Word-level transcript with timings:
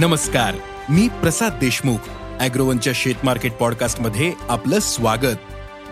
नमस्कार 0.00 0.54
मी 0.88 1.08
प्रसाद 1.08 1.52
देशमुख 1.52 1.98
अॅग्रोवनच्या 2.40 2.92
शेत 2.96 3.14
मार्केट 3.24 3.52
पॉडकास्टमध्ये 3.52 4.32
आपलं 4.48 4.78
स्वागत. 4.78 5.36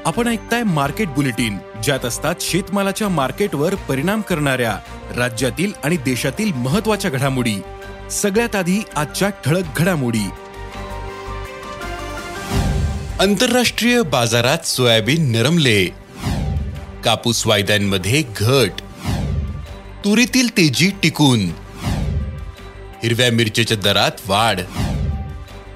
आपण 0.07 0.29
ऐकताय 0.29 0.63
मार्केट 0.63 1.09
बुलेटिन 1.09 1.59
ज्यात 1.85 2.05
असतात 2.05 2.35
शेतमालाच्या 2.41 3.09
मार्केटवर 3.09 3.75
परिणाम 3.75 4.21
करणाऱ्या 4.21 4.79
राज्यातील 5.17 5.73
आणि 5.85 5.97
देशातील 5.97 6.53
महत्त्वाच्या 6.53 7.11
घडामोडी. 7.11 7.55
सगळ्यात 8.11 8.57
आधी 8.57 8.79
आजच्या 8.97 9.29
ठळक 9.29 9.65
घडामोडी. 9.77 10.31
आंतरराष्ट्रीय 13.21 14.03
बाजारात 14.03 14.67
सोयाबीन 14.67 15.33
नरमले. 15.33 15.85
कापूस 17.05 17.47
वायद्यांमध्ये 17.47 18.25
घट. 18.37 18.71
तुरीतील 20.05 20.57
तेजी 20.57 20.91
टिकून. 21.03 21.68
हिरव्या 23.03 23.31
मिरचीच्या 23.33 23.77
दरात 23.77 24.11
वाढ. 24.27 24.61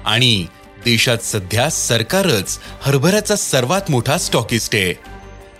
आणि 0.05 0.45
देशात 0.85 1.17
सध्या 1.17 1.69
सरकारच 1.69 2.59
हरभऱ्याचा 2.81 3.35
सर्वात 3.35 3.91
मोठा 3.91 4.17
स्टॉकिस्ट 4.17 4.75
आहे. 4.75 4.93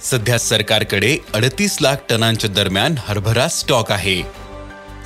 सध्या 0.02 0.40
सरकारकडे 0.40 1.18
अडतीस 1.34 1.78
लाख 1.82 1.96
टनांच्या 2.10 2.50
दरम्यान 2.50 2.96
हरभरा 2.98 3.48
स्टॉक 3.48 3.92
आहे. 3.92 4.22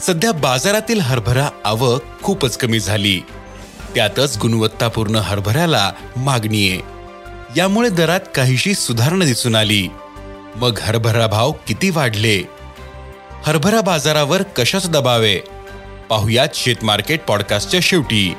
सध्या 0.07 0.31
बाजारातील 0.31 0.99
हरभरा 0.99 1.49
आवक 1.65 2.01
खूपच 2.23 2.57
कमी 2.57 2.79
झाली. 2.79 3.19
त्यातच 3.95 4.37
गुणवत्तापूर्ण 4.37 5.15
हरभऱ्याला 5.15 5.91
मागणी 6.15 6.69
आहे. 6.69 6.79
यामुळे 7.57 7.89
दरात 7.89 8.19
काहीशी 8.35 8.73
सुधारणा 8.73 9.25
दिसून 9.25 9.55
आली. 9.55 9.87
मग 10.55 10.79
हरभरा 10.81 11.27
भाव 11.27 11.51
किती 11.51 11.89
वाढले? 11.89 12.43
हरभरा 13.45 13.81
बाजारावर 13.81 14.41
कशाच 14.41 14.89
दबाव 14.89 15.21
आहे? 15.21 15.56
पाहुयात 16.09 16.47
शेत 16.53 16.75
मार्केट 16.83 17.21
पॉडकास्टच्या 17.21 17.79
शेवटी. 17.83 18.33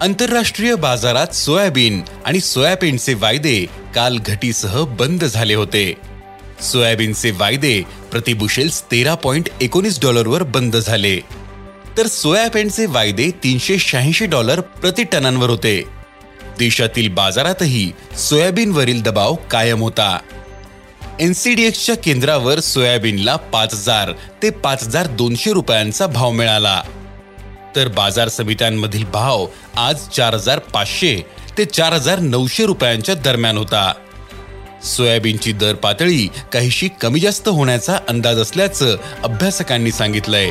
आंतरराष्ट्रीय 0.00 0.74
बाजारात 0.74 1.26
सोयाबीन 1.26 2.02
आणि 2.24 2.40
सोयाबीनचे 2.40 3.14
वायदे 3.14 3.66
काल 3.94 4.18
घटीसह 4.18 4.84
बंद 4.84 5.24
झाले 5.24 5.54
होते. 5.54 5.94
सोयाबीनचे 6.72 7.30
वायदे 7.30 7.82
प्रतिबुशेल्स 8.12 8.82
तेरा 8.82 9.14
पॉइंट 9.14 9.48
एकोणीस 9.60 10.00
डॉलरवर 10.02 10.42
बंद 10.42 10.76
झाले. 10.76 11.20
तर 11.98 12.06
सोयाबीनचे 12.06 12.86
वायदे 12.86 13.30
तीनशे 13.30 13.78
शहाऐंशी 13.78 14.26
डॉलर 14.26 14.60
प्रति 14.60 15.04
टनांवर 15.04 15.50
होते. 15.50 15.82
देशातील 16.58 17.08
बाजारातही 17.08 17.92
सोयाबीनवरील 18.18 19.02
दबाव 19.02 19.34
कायम 19.34 19.80
होता. 19.80 20.18
एनसीडीएक्सच्या 21.20 21.96
केंद्रावर 21.96 22.60
सोयाबीनला 22.60 23.36
पाच 23.36 23.74
हजार 23.74 24.12
ते 24.42 24.50
पाच 24.50 24.82
हजार 24.82 25.06
दोनशे 25.06 25.52
रुपयांचा 25.52 26.06
भाव 26.06 26.30
मिळाला. 26.30 26.82
तर 27.76 27.88
बाजार 27.88 28.28
समित्यांमधील 28.28 29.04
भाव 29.04 29.46
आज 29.76 30.08
चार 30.08 30.34
हजार 30.34 30.58
पाचशे 30.58 31.26
ते 31.58 31.64
चार 31.64 31.92
हजार 31.92 32.18
नऊशे 32.18 32.66
रुपयांच्या 32.66 33.14
दरम्यान 33.14 33.58
होता. 33.58 33.92
सोयाबीनची 34.84 35.52
दर 35.52 35.74
पातळी 35.74 36.28
काहीशी 36.52 36.88
कमी 37.00 37.20
जास्त 37.20 37.48
होण्याचा 37.48 37.98
अंदाज 38.08 38.38
असल्याचं 38.38 38.96
अभ्यासकांनी 39.22 39.92
सांगितलंय. 39.92 40.50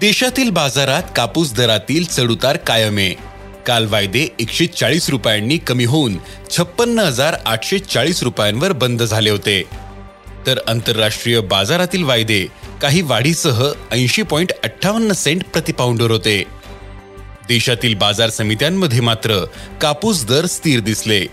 देशातील 0.00 0.50
बाजारात 0.50 1.02
कापूस 1.16 1.52
दरातील 1.52 2.04
चढउतार 2.04 2.56
कायम 2.56 2.96
आहे. 2.96 3.27
काल 3.68 3.86
वायदे 3.86 4.28
एकशे 4.40 4.66
चाळीस 4.66 5.10
रुपयांनी 5.10 5.58
कमी 5.58 5.84
होऊन 5.84 6.18
छप्पन्न 6.50 6.98
हजार 6.98 7.36
आठशे 7.46 7.78
चाळीस 7.78 8.22
रुपयांवर 8.22 8.72
बंद 8.72 9.02
झाले 9.02 9.30
होते. 9.30 9.62
तर 10.46 10.58
आंतरराष्ट्रीय 10.68 11.40
बाजारातील 11.40 12.02
वायदे 12.02 12.46
काही 12.82 13.02
वाढीसह 13.02 13.72
ऐंशी 13.92 14.22
पॉईंट 14.22 14.52
अठ्ठावन्न 14.64 15.12
सेंट 15.12 15.44
प्रतिपाऊंडवर 15.44 16.10
होते. 16.10 16.44
देशातील 17.48 17.94
बाजार 17.94 18.30
समित्यांमध्ये 18.30 19.00
मात्र 19.00 19.44
कापूस 19.80 20.24
दर 20.24 20.46
स्थिर 20.46 20.80
दिसले. 20.80 21.26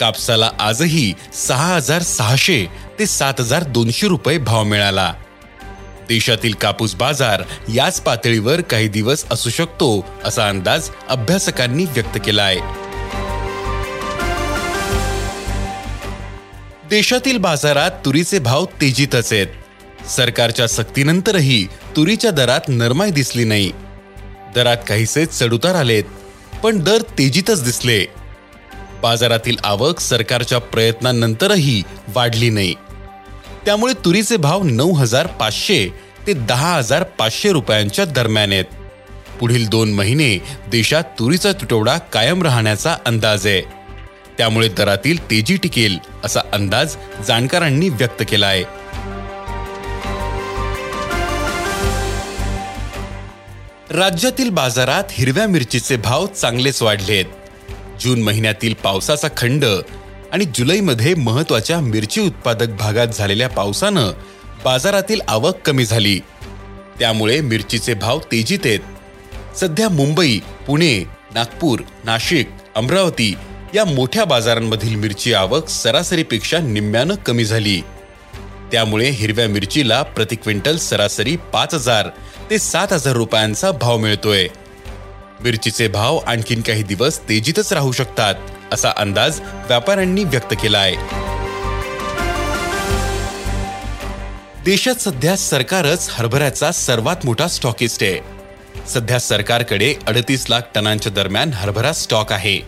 कापसाला 0.00 0.50
आजही 0.58 1.12
सहा 1.34 1.74
हजार 1.74 2.02
सहाशे 2.02 2.66
ते 2.98 3.06
सात 3.06 3.34
हजार 3.40 3.62
दोनशे 3.62 4.08
रुपये 4.08 4.38
भाव 4.38 4.64
मिळाला. 4.64 5.14
देशातील 6.08 6.54
कापूस 6.54 6.94
बाजार 6.94 7.42
याच 7.74 8.00
पातळीवर 8.00 8.60
काही 8.60 8.88
दिवस 8.88 9.24
असू 9.30 9.50
शकतो 9.50 10.06
असा 10.24 10.48
अंदाज 10.48 10.88
अभ्यासकांनी 11.08 11.84
व्यक्त 11.84 12.18
केला 12.24 12.42
आहे 12.42 12.60
देशातील 16.90 17.38
बाजारात 17.38 17.90
तुरीचे 18.04 18.38
भाव 18.38 18.64
तेजीतच 18.80 19.32
आहेत. 19.32 19.46
सरकारच्या 20.08 20.66
सक्तीनंतरही 20.68 21.66
तुरीच्या 21.96 22.30
दरात 22.30 22.60
नरमाई 22.68 23.10
दिसली 23.10 23.44
नाही. 23.44 23.70
दरात 24.54 24.76
काहीसे 24.88 25.26
चढउतार 25.26 25.74
आलेत 25.74 26.04
पण 26.62 26.78
दर 26.78 27.02
तेजीतच 27.18 27.64
दिसले. 27.64 28.04
बाजारातील 29.02 29.56
आवक 29.64 30.00
सरकारच्या 30.00 30.58
प्रयत्नांनंतरही 30.58 31.82
वाढली 32.08 32.50
नाही. 32.50 32.74
त्यामुळे 33.64 33.92
तुरीचे 34.04 34.36
भाव 34.36 34.62
नऊ 34.62 34.92
हजार 34.92 35.26
पाचशे 35.26 35.88
ते 36.26 36.32
दहा 36.32 36.74
हजार 36.74 37.02
पाचशे 37.02 37.52
रुपयांच्या 37.52 38.04
दरम्यान 38.04 38.52
आहेत. 38.52 38.64
पुढील 39.40 39.66
दोन 39.68 39.92
महिने 39.92 40.38
देशात 40.70 41.04
तुरीचा 41.18 41.52
तुटवडा 41.52 41.98
कायम 41.98 42.42
राहण्याचा 42.42 42.96
अंदाज 43.06 43.46
आहे. 43.46 43.62
त्यामुळे 44.38 44.68
दरातील 44.68 45.30
तेजी 45.30 45.56
टिकेल 45.56 45.98
असा 46.24 46.40
अंदाज 46.52 46.96
जाणकारांनी 47.26 47.88
व्यक्त 47.88 48.22
केला 48.28 48.46
आहे. 48.46 48.64
राज्यातील 53.90 54.50
बाजारात 54.50 55.04
हिरव्या 55.10 55.46
मिरचीचे 55.46 55.96
भाव 55.96 56.26
चांगलेच 56.26 56.82
वाढलेत. 56.82 57.24
जून 58.00 58.22
महिन्यातील 58.22 58.74
पावसाचा 58.74 59.28
खंड 59.36 59.64
आणि 60.32 60.44
जुलैमध्ये 60.54 61.14
महत्त्वाच्या 61.14 61.80
मिरची 61.80 62.20
उत्पादक 62.20 62.68
भागात 62.68 63.06
झालेल्या 63.06 63.48
पावसानं 63.48 64.10
बाजारातील 64.64 65.20
आवक 65.28 65.56
कमी 65.64 65.84
झाली. 65.84 66.20
त्यामुळे 66.98 67.40
मिरचीचे 67.40 67.94
भाव 67.94 68.18
तेजीत 68.18 68.58
आहेत. 68.64 68.80
सध्या 69.56 69.88
मुंबई 69.88 70.40
पुणे 70.66 71.04
नागपूर 71.34 71.80
नाशिक 72.04 72.50
अमरावती 72.74 73.34
या 73.74 73.84
मोठ्या 73.84 74.24
बाजारांमधील 74.24 74.94
मिरची 74.94 75.34
आवक 75.34 75.68
सरासरीपेक्षा 75.68 76.58
निम्म्यानं 76.58 77.14
कमी 77.14 77.44
झाली. 77.44 77.80
त्यामुळे 78.72 79.10
हिरव्या 79.10 79.48
मिरचीला 79.48 80.02
प्रति 80.02 80.36
क्विंटल 80.36 80.76
सरासरी 80.76 81.36
पाच 81.36 81.74
हजार 81.74 82.08
ते 82.50 82.58
सात 82.58 82.92
हजार 82.92 83.16
रुपयांचा 83.16 83.70
भाव 83.70 83.98
मिळतोय. 83.98 84.48
मिरचीचे 85.40 85.88
भाव 85.88 86.18
आणखीन 86.18 86.60
काही 86.60 86.82
दिवस 86.82 87.28
तेजीतच 87.28 87.72
राहू 87.72 87.92
शकतात. 87.92 88.34
असा 88.72 88.92
अंदाज 88.96 89.40
व्यापाऱ्यांनी 89.40 90.24
व्यक्त 90.24 90.54
केला 90.62 90.78
आहे. 90.78 90.96
देशात 94.64 94.94
सध्या 94.94 95.36
सरकारच 95.36 96.08
हरभऱ्याचा 96.10 96.72
सर्वात 96.72 97.16
मोठा 97.24 97.48
स्टॉकिस्ट 97.48 98.02
आहे. 98.02 98.20
सध्या 98.88 99.18
सरकारकडे 99.18 99.94
अडतीस 100.06 100.46
लाख 100.50 100.60
टनांच्या 100.74 101.12
दरम्यान 101.12 101.50
हरभरा 101.52 101.92
स्टॉक 101.92 102.32
आहे. 102.32 102.60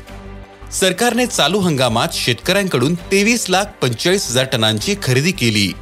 सरकारने 0.73 1.27
चालू 1.27 1.59
हंगामात 1.59 2.09
शेतकऱ्यांकडून 2.13 2.95
तेवीस 2.95 3.51
लाख 3.51 3.65
पंचेचाळीस 3.83 4.31
हजार 4.31 4.45
टनांची 4.45 4.95
खरेदी 5.03 5.33
केली. 5.33 5.73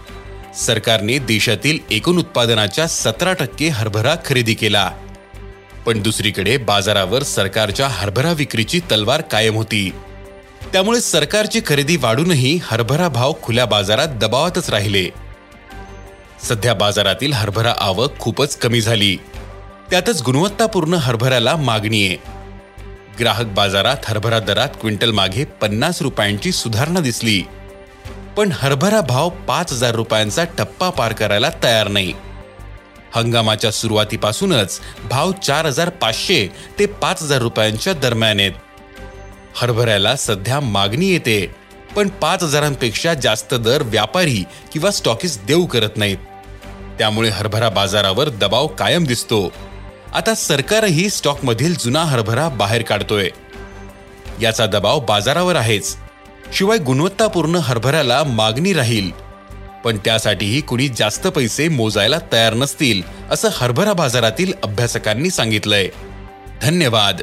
सरकारने 0.56 1.18
देशातील 1.18 1.78
एकूण 1.90 2.18
उत्पादनाच्या 2.18 2.86
सतरा 2.86 3.32
टक्के 3.32 3.68
हरभरा 3.68 4.14
खरेदी 4.24 4.54
केला. 4.54 4.90
पण 5.86 6.02
दुसरीकडे 6.02 6.56
बाजारावर 6.56 7.22
सरकारच्या 7.22 7.88
हरभरा 7.88 8.32
विक्रीची 8.32 8.80
तलवार 8.80 9.20
कायम 9.20 9.54
होती. 9.54 9.92
त्यामुळे 10.72 11.00
सरकारची 11.00 11.60
खरेदी 11.66 11.96
वाढूनही 11.96 12.60
हरभरा 12.62 13.09
भाव 13.09 13.33
खुल्या 13.42 13.65
बाजारात 13.65 14.09
दबावातच 14.09 14.71
राहिले. 14.71 15.09
सध्या 16.42 16.74
बाजारातील 16.74 17.33
हरभरा 17.33 17.74
आवक 17.78 18.18
खूपच 18.18 18.56
कमी 18.56 18.80
झाली. 18.80 19.16
त्यातच 19.91 20.22
गुणवत्तापूर्ण 20.22 20.94
हरभऱ्याला 20.94 21.56
मागणी 21.56 22.06
आहे. 22.06 22.16
ग्राहक 23.21 23.47
बाजारात 23.47 23.97
हरभरा 24.04 24.38
दरात 24.38 24.68
क्विंटल 24.80 25.10
मागे 25.10 25.44
पन्नास 25.44 26.03
रुपयांची 26.03 26.53
सुधारणा 26.53 27.00
दिसली. 27.00 27.42
पण 28.36 28.50
हरभरा 28.53 29.00
भाव 29.00 29.28
पाच 29.28 29.72
हजार 29.72 29.94
रुपयांचा 29.94 30.44
टप्पा 30.44 30.91
पार 30.91 31.12
करायला 31.12 31.50
तयार 31.62 31.88
नाही. 31.88 32.12
हंगामाच्या 33.15 33.71
सुरुवातीपासूनच 33.71 34.80
भाव 35.10 35.33
चार 35.33 35.66
हजार 35.66 35.88
पाचशे 35.88 36.48
ते 36.78 36.86
पाच 36.86 37.22
हजार 37.22 37.38
रुपयांच्या 37.38 37.92
दरम्यान 37.92 38.41
आहेत. 38.41 38.53
हरभऱ्याला 39.56 40.16
सध्या 40.16 40.60
मागणी 40.60 41.06
येते 41.06 41.54
पण 41.97 42.09
पाच 42.09 42.42
हजारांपेक्षा 42.42 43.15
जास्त 43.15 43.54
दर 43.54 43.83
व्यापारी 43.83 44.45
किंवा 44.72 44.91
स्टॉकिस्ट 44.91 45.45
देऊ 45.45 45.66
करत 45.66 45.91
नाहीत. 45.97 46.16
त्यामुळे 46.98 47.28
हरभरा 47.28 47.68
बाजारावर 47.68 48.28
दबाव 48.28 48.66
कायम 48.66 49.04
दिसतो. 49.04 49.53
आता 50.15 50.34
सरकारही 50.34 51.10
स्टॉकमधील 51.10 51.74
जुना 51.74 52.04
हरभरा 52.04 52.48
बाहेर 52.48 52.83
काढतोय. 52.83 53.30
याचा 54.42 54.66
दबाव 54.66 55.00
बाजारावर 55.00 55.56
आहेच. 55.56 55.97
शिवाय 56.53 56.78
गुणवत्तापूर्ण 56.78 57.54
हरभऱ्याला 57.54 58.24
मागणी 58.24 58.72
राहील. 58.72 59.10
पण 59.84 59.97
त्यासाठीही 59.97 60.60
कुणी 60.60 60.89
जास्त 60.89 61.27
पैसे 61.27 61.68
मोजायला 61.68 62.16
तयार 62.33 62.54
नसतील 62.54 63.03
असं 63.30 63.48
हरभरा 63.53 63.92
बाजारातील 63.92 64.53
अभ्यासकांनी 64.62 65.30
सांगितलंय. 65.30 65.89
धन्यवाद. 66.62 67.22